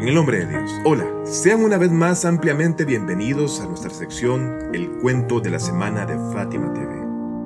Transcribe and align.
En 0.00 0.08
el 0.08 0.14
nombre 0.14 0.38
de 0.38 0.46
Dios. 0.46 0.80
Hola, 0.86 1.04
sean 1.24 1.62
una 1.62 1.76
vez 1.76 1.92
más 1.92 2.24
ampliamente 2.24 2.86
bienvenidos 2.86 3.60
a 3.60 3.66
nuestra 3.66 3.90
sección 3.90 4.70
El 4.72 4.88
cuento 5.02 5.40
de 5.40 5.50
la 5.50 5.58
semana 5.58 6.06
de 6.06 6.14
Fátima 6.32 6.72
TV. 6.72 7.04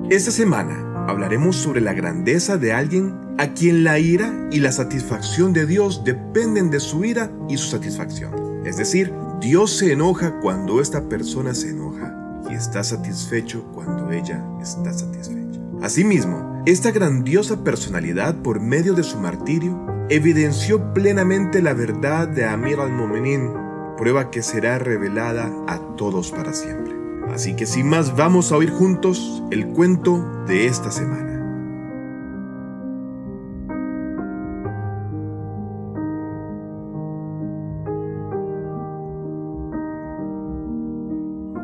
Esta 0.09 0.31
semana 0.31 1.05
hablaremos 1.05 1.57
sobre 1.57 1.81
la 1.81 1.91
grandeza 1.91 2.57
de 2.57 2.71
alguien 2.71 3.13
a 3.37 3.47
quien 3.47 3.83
la 3.83 3.99
ira 3.99 4.47
y 4.53 4.61
la 4.61 4.71
satisfacción 4.71 5.51
de 5.51 5.65
Dios 5.65 6.05
dependen 6.05 6.71
de 6.71 6.79
su 6.79 7.03
ira 7.03 7.29
y 7.49 7.57
su 7.57 7.67
satisfacción. 7.67 8.65
Es 8.65 8.77
decir, 8.77 9.13
Dios 9.41 9.71
se 9.71 9.91
enoja 9.91 10.39
cuando 10.39 10.79
esta 10.79 11.09
persona 11.09 11.53
se 11.53 11.71
enoja 11.71 12.41
y 12.49 12.53
está 12.53 12.85
satisfecho 12.85 13.65
cuando 13.73 14.13
ella 14.13 14.41
está 14.61 14.93
satisfecha. 14.93 15.59
Asimismo, 15.81 16.63
esta 16.65 16.91
grandiosa 16.91 17.65
personalidad 17.65 18.33
por 18.41 18.61
medio 18.61 18.93
de 18.93 19.03
su 19.03 19.19
martirio 19.19 19.93
evidenció 20.09 20.93
plenamente 20.93 21.61
la 21.61 21.73
verdad 21.73 22.27
de 22.27 22.45
Amir 22.45 22.79
al-Mu'minin, 22.79 23.51
prueba 23.97 24.29
que 24.29 24.43
será 24.43 24.77
revelada 24.77 25.51
a 25.67 25.79
todos 25.95 26.31
para 26.31 26.53
siempre. 26.53 26.93
Así 27.33 27.55
que 27.55 27.65
sin 27.65 27.89
más 27.89 28.15
vamos 28.15 28.51
a 28.51 28.57
oír 28.57 28.69
juntos 28.69 29.43
el 29.51 29.67
cuento 29.67 30.45
de 30.47 30.67
esta 30.67 30.91
semana. 30.91 31.35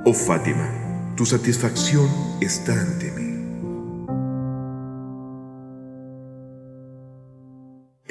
Oh 0.04 0.14
Fátima, 0.14 0.68
tu 1.16 1.26
satisfacción 1.26 2.10
está 2.42 2.74
ante 2.74 3.12
mí. 3.12 3.31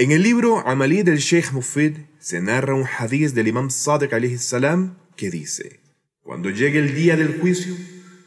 En 0.00 0.12
el 0.12 0.22
libro 0.22 0.66
Amalí 0.66 1.02
del 1.02 1.18
Sheikh 1.18 1.52
Mufid 1.52 1.98
se 2.18 2.40
narra 2.40 2.74
un 2.74 2.86
hadiz 2.86 3.34
del 3.34 3.48
Imam 3.48 3.68
Sadiq 3.68 4.38
salam 4.38 4.96
que 5.14 5.28
dice: 5.28 5.80
Cuando 6.22 6.48
llegue 6.48 6.78
el 6.78 6.94
día 6.94 7.18
del 7.18 7.38
juicio, 7.38 7.76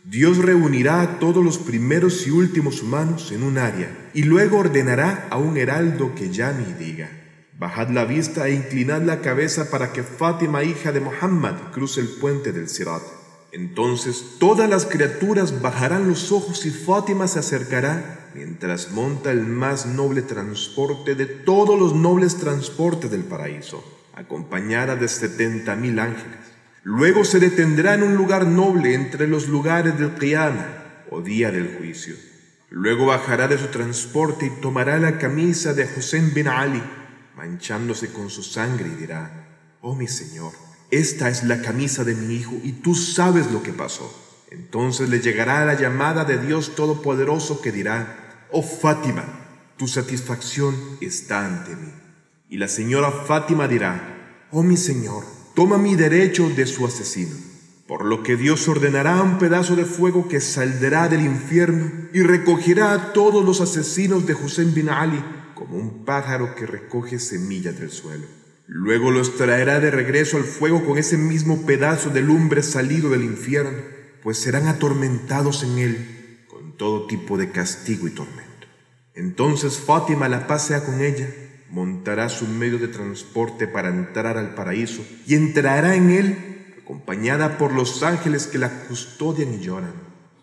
Dios 0.04 0.38
reunirá 0.38 1.02
a 1.02 1.18
todos 1.18 1.44
los 1.44 1.58
primeros 1.58 2.28
y 2.28 2.30
últimos 2.30 2.84
humanos 2.84 3.32
en 3.32 3.42
un 3.42 3.58
área 3.58 4.12
y 4.14 4.22
luego 4.22 4.60
ordenará 4.60 5.28
a 5.32 5.38
un 5.38 5.58
heraldo 5.58 6.14
que 6.14 6.30
llame 6.30 6.64
y 6.70 6.74
diga: 6.74 7.10
Bajad 7.58 7.90
la 7.90 8.06
vista 8.06 8.48
e 8.48 8.54
inclinad 8.54 9.02
la 9.02 9.22
cabeza 9.22 9.72
para 9.72 9.94
que 9.94 10.04
Fátima, 10.04 10.64
hija 10.64 10.92
de 10.92 11.00
Muhammad, 11.00 11.56
cruce 11.72 12.02
el 12.02 12.10
puente 12.22 12.52
del 12.52 12.70
Sirat. 12.70 13.02
Entonces 13.52 14.36
todas 14.38 14.70
las 14.70 14.86
criaturas 14.86 15.60
bajarán 15.60 16.08
los 16.08 16.32
ojos 16.32 16.68
y 16.68 16.70
Fátima 16.70 17.28
se 17.28 17.40
acercará 17.40 18.23
mientras 18.34 18.92
monta 18.92 19.32
el 19.32 19.46
más 19.46 19.86
noble 19.86 20.22
transporte 20.22 21.16
de 21.16 21.26
todos 21.26 21.80
los 21.80 21.96
nobles 21.96 22.38
transportes 22.38 23.12
del 23.12 23.24
paraíso, 23.24 23.84
acompañada 24.16 24.96
de 24.96 25.08
setenta 25.08 25.76
mil 25.76 26.00
ángeles. 26.00 26.40
Luego 26.84 27.24
se 27.24 27.40
detendrá 27.40 27.94
en 27.94 28.04
un 28.04 28.16
lugar 28.16 28.46
noble 28.46 28.94
entre 28.94 29.28
los 29.28 29.48
lugares 29.48 29.98
del 29.98 30.16
Qiyamah 30.16 31.06
o 31.12 31.22
día 31.22 31.52
del 31.52 31.78
juicio. 31.78 32.16
Luego 32.70 33.06
bajará 33.06 33.48
de 33.48 33.58
su 33.58 33.68
transporte 33.68 34.48
y 34.48 34.62
tomará 34.62 34.98
la 34.98 35.18
camisa 35.18 35.74
de 35.74 35.86
Hussein 35.86 36.34
bin 36.34 36.48
Ali, 36.48 36.84
manchándose 37.38 38.12
con 38.12 38.30
su 38.30 38.44
sangre 38.44 38.88
y 38.88 38.96
dirá, 39.00 39.78
oh 39.82 39.96
mi 39.96 40.08
Señor, 40.08 40.54
esta 40.90 41.30
es 41.30 41.44
la 41.44 41.62
camisa 41.62 42.04
de 42.04 42.16
mi 42.16 42.36
hijo 42.36 42.54
y 42.64 42.74
tú 42.74 42.96
sabes 42.96 43.52
lo 43.52 43.64
que 43.64 43.74
pasó. 43.74 44.20
Entonces 44.52 45.10
le 45.10 45.20
llegará 45.20 45.66
la 45.66 45.74
llamada 45.76 46.26
de 46.26 46.38
Dios 46.38 46.76
Todopoderoso 46.76 47.62
que 47.62 47.72
dirá, 47.72 48.23
oh 48.54 48.62
Fátima, 48.62 49.26
tu 49.78 49.88
satisfacción 49.88 50.76
está 51.02 51.46
ante 51.46 51.76
mí. 51.76 51.92
Y 52.50 52.58
la 52.58 52.68
señora 52.68 53.12
Fátima 53.12 53.68
dirá, 53.68 54.48
oh 54.52 54.62
mi 54.62 54.78
Señor, 54.78 55.24
toma 55.56 55.80
mi 55.80 55.96
derecho 55.96 56.50
de 56.50 56.68
su 56.68 56.86
asesino. 56.86 57.36
Por 57.88 58.06
lo 58.06 58.22
que 58.22 58.38
Dios 58.38 58.68
ordenará 58.68 59.22
un 59.24 59.40
pedazo 59.40 59.76
de 59.76 59.86
fuego 59.86 60.28
que 60.28 60.40
saldrá 60.40 61.10
del 61.10 61.26
infierno 61.26 61.92
y 62.14 62.22
recogerá 62.22 62.94
a 62.94 63.14
todos 63.14 63.44
los 63.44 63.60
asesinos 63.60 64.26
de 64.28 64.36
Hussein 64.36 64.74
bin 64.74 64.90
Ali 64.90 65.22
como 65.56 65.76
un 65.76 66.06
pájaro 66.06 66.54
que 66.56 66.68
recoge 66.68 67.18
semillas 67.18 67.80
del 67.80 67.90
suelo. 67.90 68.28
Luego 68.68 69.10
los 69.10 69.36
traerá 69.36 69.80
de 69.80 69.90
regreso 69.90 70.38
al 70.38 70.44
fuego 70.44 70.86
con 70.86 71.00
ese 71.00 71.18
mismo 71.18 71.66
pedazo 71.66 72.12
de 72.12 72.22
lumbre 72.22 72.62
salido 72.62 73.10
del 73.10 73.24
infierno, 73.24 73.80
pues 74.22 74.38
serán 74.38 74.68
atormentados 74.68 75.64
en 75.64 75.78
él 75.80 76.23
todo 76.78 77.08
tipo 77.08 77.38
de 77.38 77.52
castigo 77.52 78.08
y 78.08 78.12
tormento. 78.12 78.68
Entonces 79.16 79.78
Fátima, 79.78 80.30
la 80.30 80.48
paz 80.48 80.68
sea 80.68 80.86
con 80.86 81.02
ella, 81.02 81.28
montará 81.70 82.30
su 82.30 82.48
medio 82.48 82.78
de 82.80 82.88
transporte 82.88 83.68
para 83.68 83.90
entrar 83.90 84.38
al 84.38 84.54
paraíso 84.56 85.04
y 85.26 85.36
entrará 85.36 85.96
en 85.96 86.10
él 86.10 86.76
acompañada 86.84 87.58
por 87.58 87.72
los 87.72 88.04
ángeles 88.04 88.48
que 88.48 88.58
la 88.58 88.86
custodian 88.88 89.54
y 89.54 89.60
lloran, 89.60 89.94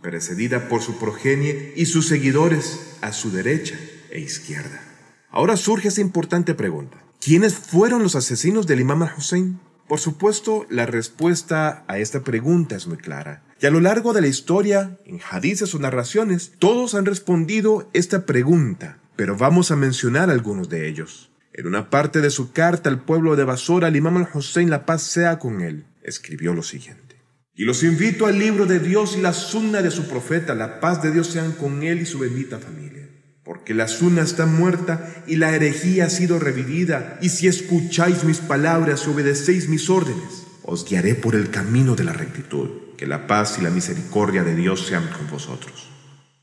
precedida 0.03 0.69
por 0.69 0.83
su 0.83 0.99
progenie 0.99 1.73
y 1.77 1.87
sus 1.87 2.09
seguidores 2.09 2.97
a 3.01 3.13
su 3.13 3.31
derecha 3.31 3.79
e 4.11 4.21
izquierda. 4.21 4.83
Ahora 5.31 5.57
surge 5.57 5.89
esa 5.89 6.01
importante 6.01 6.55
pregunta. 6.55 7.05
¿Quiénes 7.21 7.55
fueron 7.55 8.03
los 8.03 8.17
asesinos 8.17 8.67
del 8.67 8.81
imam 8.81 9.03
al-Hussein? 9.03 9.61
Por 9.91 9.99
supuesto, 9.99 10.67
la 10.71 10.87
respuesta 10.87 11.83
a 11.89 11.99
esta 11.99 12.23
pregunta 12.23 12.77
es 12.77 12.87
muy 12.87 12.97
clara. 12.97 13.43
Y 13.61 13.67
a 13.67 13.73
lo 13.73 13.81
largo 13.81 14.13
de 14.13 14.21
la 14.21 14.29
historia, 14.29 14.97
en 15.05 15.19
hadices 15.29 15.75
o 15.75 15.81
narraciones, 15.81 16.53
todos 16.61 16.95
han 16.95 17.07
respondido 17.07 17.91
esta 17.93 18.25
pregunta, 18.25 19.01
pero 19.17 19.37
vamos 19.37 19.73
a 19.73 19.77
mencionar 19.77 20.31
algunos 20.31 20.69
de 20.69 20.89
ellos. 20.89 21.33
En 21.53 21.67
una 21.67 21.91
parte 21.91 22.21
de 22.21 22.31
su 22.31 22.53
carta 22.53 22.89
al 22.89 23.03
pueblo 23.03 23.35
de 23.35 23.43
Basora, 23.43 23.89
el 23.89 23.97
imam 23.97 24.17
al-Hussein, 24.19 24.71
la 24.71 24.87
paz 24.87 25.03
sea 25.03 25.41
con 25.41 25.61
él, 25.61 25.87
escribió 26.05 26.55
lo 26.55 26.63
siguiente. 26.63 27.17
Y 27.57 27.65
los 27.65 27.83
invito 27.83 28.27
al 28.27 28.39
libro 28.39 28.67
de 28.67 28.79
Dios 28.79 29.17
y 29.19 29.21
la 29.21 29.33
sunna 29.33 29.83
de 29.83 29.91
su 29.91 30.07
profeta, 30.07 30.55
la 30.55 30.79
paz 30.79 31.03
de 31.03 31.11
Dios 31.11 31.27
sean 31.27 31.51
con 31.51 31.83
él 31.83 32.01
y 32.01 32.07
su 32.07 32.21
bendita 32.21 32.61
familia 32.61 32.90
porque 33.45 33.75
la 33.75 33.89
suna 33.89 34.23
está 34.23 34.47
muerta 34.47 35.25
y 35.27 35.37
la 35.37 35.55
herejía 35.55 36.07
ha 36.07 36.11
sido 36.11 36.39
revivida, 36.39 37.19
y 37.23 37.31
si 37.31 37.47
escucháis 37.49 38.25
mis 38.25 38.39
palabras 38.39 39.05
y 39.07 39.11
obedecéis 39.11 39.69
mis 39.69 39.89
órdenes, 39.89 40.47
os 40.63 40.85
guiaré 40.89 41.15
por 41.15 41.35
el 41.35 41.51
camino 41.51 41.97
de 41.97 42.05
la 42.05 42.13
rectitud, 42.13 42.69
que 42.97 43.07
la 43.07 43.27
paz 43.27 43.59
y 43.59 43.63
la 43.63 43.71
misericordia 43.71 44.45
de 44.45 44.55
Dios 44.55 44.87
sean 44.87 45.09
con 45.09 45.29
vosotros. 45.31 45.91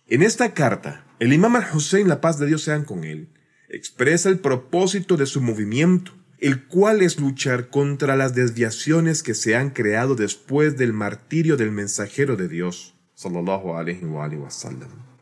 En 0.07 0.23
esta 0.23 0.53
carta, 0.53 1.05
el 1.19 1.33
imam 1.33 1.55
al-Hussein, 1.55 2.07
la 2.07 2.21
paz 2.21 2.39
de 2.39 2.47
Dios 2.47 2.63
sean 2.63 2.83
con 2.83 3.03
él, 3.03 3.29
expresa 3.69 4.29
el 4.29 4.39
propósito 4.39 5.17
de 5.17 5.25
su 5.25 5.41
movimiento, 5.41 6.13
el 6.39 6.65
cual 6.67 7.01
es 7.01 7.19
luchar 7.19 7.69
contra 7.69 8.15
las 8.15 8.35
desviaciones 8.35 9.23
que 9.23 9.33
se 9.33 9.55
han 9.55 9.71
creado 9.71 10.15
después 10.15 10.77
del 10.77 10.93
martirio 10.93 11.57
del 11.57 11.71
mensajero 11.71 12.35
de 12.35 12.47
Dios, 12.47 12.95
sallallahu 13.15 13.69
wa 13.69 13.85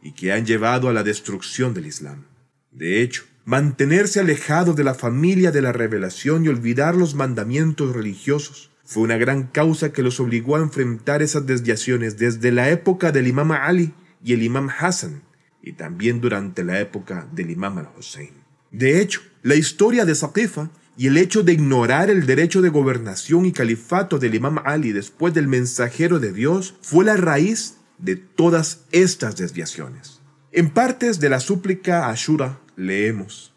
y 0.05 0.11
que 0.11 0.31
han 0.31 0.45
llevado 0.45 0.87
a 0.87 0.93
la 0.93 1.01
destrucción 1.01 1.73
del 1.73 1.87
Islam. 1.87 2.25
De 2.71 3.01
hecho, 3.01 3.23
mantenerse 3.43 4.19
alejado 4.19 4.75
de 4.75 4.83
la 4.83 4.93
familia 4.93 5.51
de 5.51 5.63
la 5.63 5.71
revelación 5.71 6.45
y 6.45 6.47
olvidar 6.47 6.93
los 6.93 7.15
mandamientos 7.15 7.95
religiosos 7.95 8.69
fue 8.83 9.01
una 9.01 9.17
gran 9.17 9.47
causa 9.47 9.91
que 9.91 10.03
los 10.03 10.19
obligó 10.19 10.57
a 10.57 10.61
enfrentar 10.61 11.23
esas 11.23 11.47
desviaciones 11.47 12.17
desde 12.17 12.51
la 12.51 12.69
época 12.69 13.11
del 13.11 13.25
imam 13.25 13.51
Ali 13.51 13.93
y 14.23 14.33
el 14.33 14.43
imam 14.43 14.69
Hassan, 14.69 15.23
y 15.63 15.73
también 15.73 16.21
durante 16.21 16.63
la 16.63 16.79
época 16.79 17.27
del 17.31 17.49
imam 17.49 17.79
al-Hussein. 17.79 18.29
De 18.69 19.01
hecho, 19.01 19.21
la 19.41 19.55
historia 19.55 20.05
de 20.05 20.13
Saqifa 20.13 20.69
y 20.95 21.07
el 21.07 21.17
hecho 21.17 21.41
de 21.41 21.53
ignorar 21.53 22.11
el 22.11 22.27
derecho 22.27 22.61
de 22.61 22.69
gobernación 22.69 23.47
y 23.47 23.51
califato 23.51 24.19
del 24.19 24.35
imam 24.35 24.59
Ali 24.65 24.91
después 24.91 25.33
del 25.33 25.47
mensajero 25.47 26.19
de 26.19 26.31
Dios 26.31 26.75
fue 26.83 27.05
la 27.05 27.17
raíz 27.17 27.77
de 27.97 28.15
todas 28.15 28.85
estas 28.91 29.35
desviaciones. 29.35 30.21
En 30.51 30.69
partes 30.69 31.19
de 31.19 31.29
la 31.29 31.39
súplica 31.39 32.09
Ashura 32.09 32.59
leemos 32.75 33.53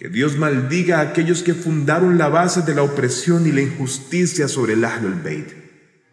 que 0.00 0.08
Dios 0.08 0.38
maldiga 0.38 0.98
a 0.98 1.02
aquellos 1.02 1.42
que 1.42 1.52
fundaron 1.52 2.16
la 2.16 2.30
base 2.30 2.62
de 2.62 2.74
la 2.74 2.82
opresión 2.82 3.46
y 3.46 3.52
la 3.52 3.60
injusticia 3.60 4.48
sobre 4.48 4.72
el 4.72 4.84
Ahlul 4.84 5.20
Bayt. 5.22 5.48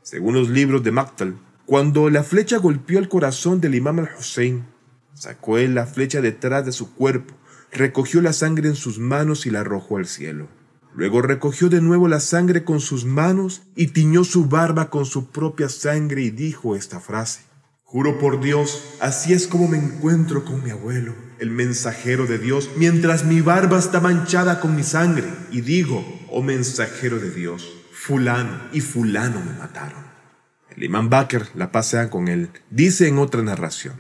Según 0.04 0.34
los 0.34 0.50
libros 0.50 0.84
de 0.84 0.92
Maktal, 0.92 1.38
cuando 1.66 2.10
la 2.10 2.24
flecha 2.24 2.58
golpeó 2.58 3.00
el 3.00 3.08
corazón 3.08 3.62
del 3.62 3.76
imam 3.76 4.00
al-Hussein, 4.00 4.66
sacó 5.14 5.58
él 5.58 5.74
la 5.74 5.86
flecha 5.86 6.20
detrás 6.20 6.66
de 6.66 6.74
su 6.74 6.96
cuerpo, 6.96 7.34
recogió 7.72 8.22
la 8.22 8.34
sangre 8.34 8.68
en 8.68 8.76
sus 8.76 9.00
manos 9.00 9.46
y 9.46 9.52
la 9.52 9.62
arrojó 9.62 9.98
al 9.98 10.06
cielo. 10.06 10.50
Luego 10.94 11.22
recogió 11.22 11.70
de 11.70 11.80
nuevo 11.80 12.08
la 12.08 12.20
sangre 12.20 12.64
con 12.64 12.80
sus 12.80 13.06
manos 13.06 13.62
y 13.76 13.88
tiñó 13.88 14.24
su 14.24 14.48
barba 14.48 14.90
con 14.90 15.06
su 15.06 15.30
propia 15.30 15.70
sangre 15.70 16.24
y 16.24 16.30
dijo 16.30 16.76
esta 16.76 17.00
frase. 17.00 17.42
Juro 17.90 18.20
por 18.20 18.42
Dios, 18.42 18.84
así 19.00 19.32
es 19.32 19.48
como 19.48 19.70
me 19.70 19.78
encuentro 19.78 20.44
con 20.44 20.62
mi 20.62 20.72
abuelo, 20.72 21.16
el 21.40 21.52
mensajero 21.52 22.26
de 22.26 22.38
Dios, 22.38 22.70
mientras 22.76 23.24
mi 23.24 23.40
barba 23.40 23.80
está 23.80 24.02
manchada 24.02 24.60
con 24.60 24.76
mi 24.76 24.84
sangre. 24.84 25.24
Y 25.52 25.62
digo, 25.62 26.06
oh 26.30 26.44
mensajero 26.44 27.18
de 27.18 27.32
Dios, 27.32 27.72
fulano 27.94 28.60
y 28.74 28.82
fulano 28.82 29.40
me 29.40 29.58
mataron. 29.58 30.04
El 30.76 30.84
imán 30.84 31.10
Bakr, 31.10 31.48
la 31.56 31.72
pasea 31.72 32.10
con 32.10 32.28
él, 32.28 32.50
dice 32.70 33.08
en 33.08 33.20
otra 33.20 33.42
narración, 33.42 33.96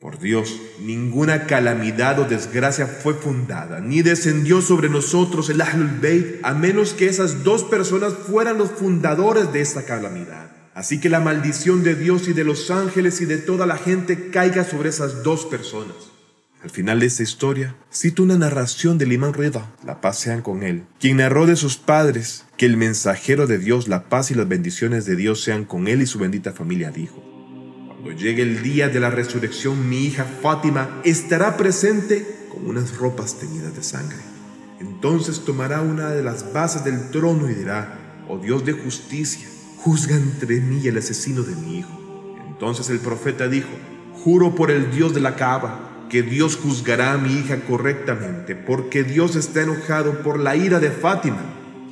Por 0.00 0.18
Dios, 0.18 0.58
ninguna 0.80 1.44
calamidad 1.44 2.18
o 2.18 2.24
desgracia 2.24 2.86
fue 2.86 3.12
fundada, 3.12 3.80
ni 3.80 4.00
descendió 4.00 4.62
sobre 4.62 4.88
nosotros 4.88 5.50
el 5.50 5.60
Ahlul 5.60 6.00
Bayt, 6.00 6.40
a 6.42 6.54
menos 6.54 6.94
que 6.94 7.06
esas 7.06 7.44
dos 7.44 7.64
personas 7.64 8.14
fueran 8.14 8.56
los 8.56 8.70
fundadores 8.70 9.52
de 9.52 9.60
esta 9.60 9.84
calamidad. 9.84 10.55
Así 10.76 11.00
que 11.00 11.08
la 11.08 11.20
maldición 11.20 11.82
de 11.82 11.94
Dios 11.94 12.28
y 12.28 12.34
de 12.34 12.44
los 12.44 12.70
ángeles 12.70 13.22
y 13.22 13.24
de 13.24 13.38
toda 13.38 13.64
la 13.64 13.78
gente 13.78 14.28
caiga 14.28 14.62
sobre 14.62 14.90
esas 14.90 15.22
dos 15.22 15.46
personas. 15.46 15.96
Al 16.62 16.68
final 16.68 17.00
de 17.00 17.06
esta 17.06 17.22
historia, 17.22 17.74
cito 17.90 18.22
una 18.22 18.36
narración 18.36 18.98
del 18.98 19.14
imán 19.14 19.32
Rida, 19.32 19.74
la 19.86 20.02
paz 20.02 20.18
sean 20.18 20.42
con 20.42 20.62
él, 20.62 20.84
quien 21.00 21.16
narró 21.16 21.46
de 21.46 21.56
sus 21.56 21.78
padres 21.78 22.44
que 22.58 22.66
el 22.66 22.76
mensajero 22.76 23.46
de 23.46 23.56
Dios, 23.56 23.88
la 23.88 24.10
paz 24.10 24.30
y 24.30 24.34
las 24.34 24.48
bendiciones 24.48 25.06
de 25.06 25.16
Dios 25.16 25.42
sean 25.42 25.64
con 25.64 25.88
él 25.88 26.02
y 26.02 26.06
su 26.06 26.18
bendita 26.18 26.52
familia, 26.52 26.90
dijo. 26.90 27.24
Cuando 27.86 28.12
llegue 28.12 28.42
el 28.42 28.62
día 28.62 28.90
de 28.90 29.00
la 29.00 29.08
resurrección, 29.08 29.88
mi 29.88 30.04
hija 30.04 30.26
Fátima 30.42 31.00
estará 31.04 31.56
presente 31.56 32.48
con 32.52 32.66
unas 32.66 32.98
ropas 32.98 33.38
teñidas 33.38 33.74
de 33.74 33.82
sangre. 33.82 34.18
Entonces 34.78 35.42
tomará 35.42 35.80
una 35.80 36.10
de 36.10 36.22
las 36.22 36.52
bases 36.52 36.84
del 36.84 37.10
trono 37.10 37.50
y 37.50 37.54
dirá, 37.54 38.26
oh 38.28 38.36
Dios 38.36 38.66
de 38.66 38.74
justicia, 38.74 39.48
juzga 39.78 40.16
entre 40.16 40.60
mí 40.60 40.80
y 40.82 40.88
el 40.88 40.98
asesino 40.98 41.42
de 41.42 41.54
mi 41.54 41.78
hijo. 41.78 41.90
Entonces 42.48 42.90
el 42.90 43.00
profeta 43.00 43.48
dijo, 43.48 43.68
juro 44.24 44.54
por 44.54 44.70
el 44.70 44.90
Dios 44.90 45.14
de 45.14 45.20
la 45.20 45.36
Kaaba, 45.36 46.06
que 46.08 46.22
Dios 46.22 46.56
juzgará 46.56 47.12
a 47.12 47.18
mi 47.18 47.32
hija 47.32 47.60
correctamente, 47.66 48.54
porque 48.54 49.04
Dios 49.04 49.36
está 49.36 49.62
enojado 49.62 50.22
por 50.22 50.38
la 50.38 50.56
ira 50.56 50.78
de 50.78 50.90
Fátima 50.90 51.42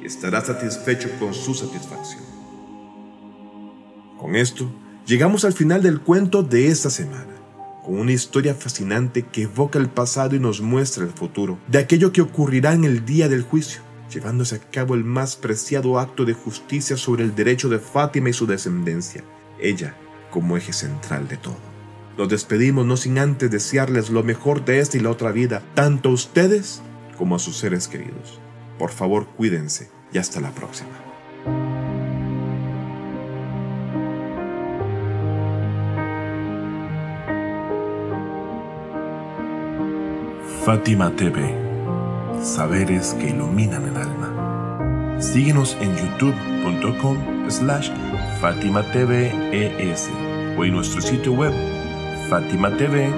y 0.01 0.07
estará 0.07 0.45
satisfecho 0.45 1.11
con 1.19 1.35
su 1.35 1.55
satisfacción. 1.55 2.23
Con 4.19 4.37
esto, 4.37 4.71
Llegamos 5.07 5.45
al 5.45 5.53
final 5.53 5.83
del 5.83 6.01
cuento 6.01 6.43
de 6.43 6.69
esta 6.69 6.89
semana, 6.89 7.37
con 7.85 7.99
una 7.99 8.13
historia 8.13 8.55
fascinante 8.55 9.23
que 9.23 9.43
evoca 9.43 9.79
el 9.79 9.91
pasado 9.91 10.35
y 10.35 10.41
nos 10.41 10.63
muestra 10.63 11.05
el 11.05 11.11
futuro, 11.11 11.59
de 11.69 11.77
aquello 11.77 12.11
que 12.11 12.23
ocurrirá 12.23 12.73
en 12.73 12.85
el 12.85 13.05
día 13.05 13.29
del 13.29 13.43
juicio, 13.43 13.83
llevándose 14.13 14.57
a 14.57 14.59
cabo 14.59 14.95
el 14.95 15.05
más 15.05 15.37
preciado 15.37 15.99
acto 15.99 16.25
de 16.25 16.35
justicia 16.35 16.97
sobre 16.97 17.25
el 17.25 17.35
derecho 17.35 17.69
de 17.69 17.79
Fátima 17.79 18.31
y 18.31 18.33
su 18.33 18.47
descendencia, 18.47 19.25
ella 19.59 19.97
como 20.31 20.57
eje 20.57 20.73
central 20.73 21.29
de 21.29 21.37
todo. 21.37 21.57
Nos 22.17 22.29
despedimos 22.29 22.87
no 22.87 22.97
sin 22.97 23.19
antes 23.19 23.51
desearles 23.51 24.11
lo 24.11 24.23
mejor 24.23 24.65
de 24.65 24.79
esta 24.81 24.97
y 24.97 25.01
la 25.01 25.11
otra 25.11 25.33
vida, 25.33 25.63
tanto 25.75 26.11
a 26.11 26.13
ustedes 26.13 26.83
como 27.19 27.37
a 27.37 27.39
sus 27.39 27.57
seres 27.57 27.89
queridos. 27.89 28.41
Por 28.79 28.91
favor, 28.91 29.27
cuídense 29.37 29.91
y 30.13 30.19
hasta 30.19 30.41
la 30.41 30.51
próxima. 30.51 30.91
Fátima 40.65 41.15
TV, 41.15 41.64
saberes 42.45 43.15
que 43.15 43.29
iluminan 43.31 43.87
el 43.89 43.97
alma. 43.97 45.19
Síguenos 45.21 45.77
en 45.81 45.97
youtube.com 45.97 47.17
slash 47.49 47.91
Fátima 48.41 48.85
o 50.57 50.65
en 50.65 50.73
nuestro 50.73 51.01
sitio 51.01 51.33
web 51.33 51.53
fatimatv.es. 52.29 53.15